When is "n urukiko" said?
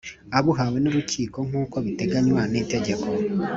0.79-1.37